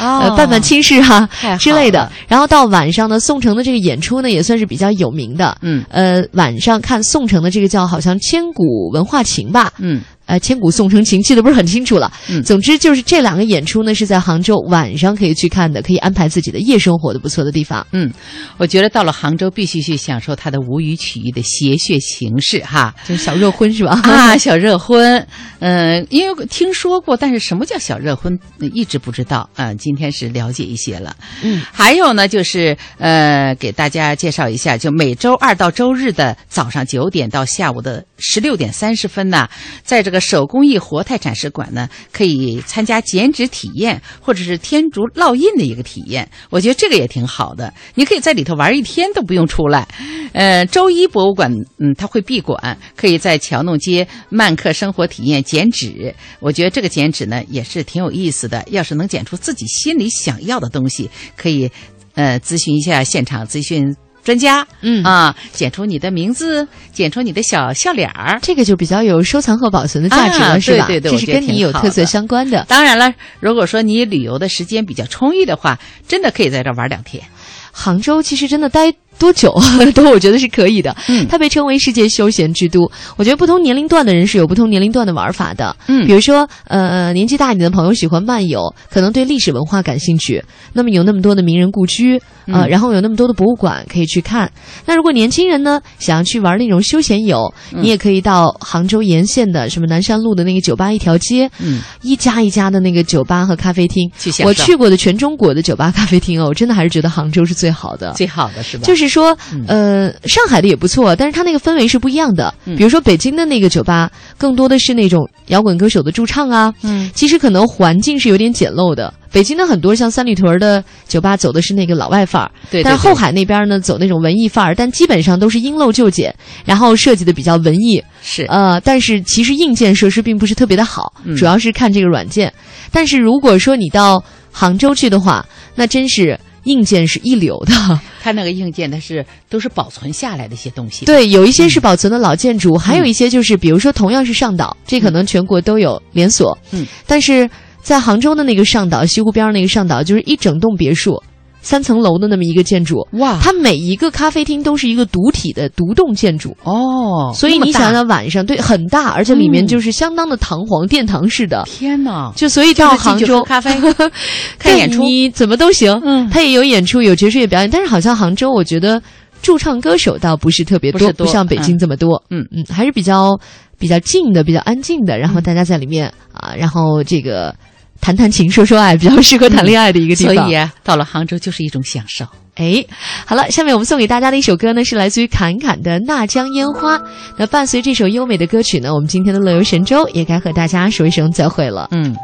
[0.00, 1.28] 哦、 呃，办办亲事啊
[1.60, 2.10] 之类的。
[2.26, 5.54] 然后到晚上呢，宋城的这个演出呢，也算是比较有名的。
[5.60, 9.70] 嗯，呃，晚上看宋城的这个叫好像千古文化情吧。
[9.76, 10.00] 嗯。
[10.28, 12.12] 呃，千古宋城情记得不是很清楚了。
[12.28, 17.84] 嗯，总之就是这两个演出呢是在杭州晚上可以去看的，可以安排自己的夜生活的不错的地方。
[17.92, 18.12] 嗯，
[18.58, 23.98] 我觉得到了杭州必须去享受它的吴语曲艺的谐谑形式哈，就是小热婚是吧？
[24.04, 25.26] 啊，小热婚。
[25.60, 28.38] 嗯、呃，因为听说过，但是什么叫小热婚，
[28.74, 29.74] 一直不知道啊、呃。
[29.76, 31.16] 今天是了解一些了。
[31.42, 39.48] 嗯，还有呢，就是呃，给大家介绍一下，就每周二到周日的早上九点到下午的十六点三十分呢，
[39.82, 40.17] 在这个。
[40.20, 46.28] 手工艺活态展示馆呢，可以参加剪纸体验，或者是天竺烙印的一个体验。
[46.50, 49.86] 我觉得这个也挺好的，你可以在里头玩一天都不用出来。
[50.32, 56.14] 呃，周一博物馆，嗯，它会闭馆，可以在桥弄街漫客生活体验剪纸。
[56.40, 58.64] 我觉得这个剪纸呢也是挺有意思的。
[58.70, 61.70] 要是能剪出自己心里想要的东西，可以
[62.14, 63.94] 呃咨询一下现场咨询。
[64.28, 70.86] 专家，嗯啊，剪出你的名字，剪出你的小笑脸儿，这个就比较有收藏和保存的价值了，啊、是吧？
[70.86, 72.62] 对对对，这是跟你有特色相关的。
[72.68, 73.10] 当然了，
[73.40, 77.24] 如果说你旅游的时间比较充裕的话，真的可以在这儿玩两天。
[77.72, 79.52] 杭州其实真的待多久
[79.94, 80.94] 都我觉得是可以的。
[81.08, 82.90] 嗯，它被称为世界休闲之都。
[83.16, 85.74] 我觉得不同年龄段的人是有不同年龄段的玩法的。
[85.88, 90.42] 嗯，比如说呃年纪大一点的朋友喜欢漫游，可能对历史文化感兴趣。
[90.72, 94.50] 那么有那么多的名人故居啊、呃嗯，然后有那么多的博物馆可以去看。
[94.86, 104.10] 那如果年轻人呢想要去玩那种休闲游，嗯、你也可以到杭州沿线的什么南山路的那个酒吧一条街，嗯，一家一家的那个酒吧和咖啡厅。
[104.18, 108.12] 去我去过的全中国的酒吧咖啡厅哦，我真的还是觉得杭州是最好的。
[108.12, 108.84] 最好的是吧？
[108.84, 109.36] 就是说，
[109.66, 112.52] 呃，上海的也不错，但是它那个氛围是不一样的。
[112.66, 116.72] 嗯、比如说北京的那个酒吧，更多的是那种摇滚歌手的驻唱啊。
[116.82, 119.12] 嗯，其实可能环境是有点简陋的。
[119.30, 122.84] 北京的很多像三里屯的酒吧走的是那个老外范儿，对,对,对。
[122.84, 126.34] 但是后海那边呢走那种文艺范儿，但基本上都是因陋就简，
[126.64, 128.02] 然后设计的比较文艺。
[128.22, 128.44] 是。
[128.44, 132.52] 呃，但是其实硬件设施并不是特别的好，嗯、主要是看这个软件。
[132.90, 135.44] 但是如果说你到杭州去的话，
[135.74, 136.38] 那真是。
[136.64, 141.06] 硬件是一流的，它那个硬件它是都是保存下来的一些东西。
[141.06, 146.56] 对，有一些是保存的老建筑，嗯、还有一些就是，比如说同样是上岛，这可能全国都有连锁。
[146.72, 147.48] 嗯，但是
[147.82, 151.22] 在杭州的那个上岛，西湖边那个上岛，就是一整栋别墅。
[151.68, 153.38] 三层楼的那么一个建筑，哇！
[153.42, 161.62] 它每一个咖啡厅都是一个独体的独栋建筑哦，所以你想想晚上对很大，而且里面就是相当的堂皇、殿堂式的。
[161.66, 162.32] 天哪！
[162.34, 163.70] 就所以到杭州咖啡
[164.58, 165.92] 看演出，你怎么都行。
[166.06, 169.02] 嗯，它也有演出，有爵士乐表演，但是好像杭州，我觉得
[169.42, 172.22] 驻唱歌手倒不是特别多，不像北京这么多。
[172.30, 173.38] 嗯嗯，还是比较
[173.78, 177.54] 比较静的，比较安静的，然后大家在里面啊，然后这个。
[178.00, 180.34] 谈谈情，说说爱，比较适合谈恋爱的一个地方。
[180.34, 182.24] 所以啊，到了杭州就是一种享受。
[182.56, 182.84] 哎，
[183.24, 186.98] 好了，下面我们送给大家的一首歌呢，是来自于侃侃的《那江烟花》。
[187.36, 191.86] 那伴随这首优美的歌曲呢，我们今天的乐游神州也该和大家说一声再会了。
[191.92, 192.16] 嗯，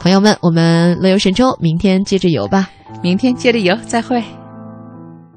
[0.00, 2.68] 朋友们，我们乐游神州明天接着游吧。
[3.02, 4.22] 明天接着游，再会。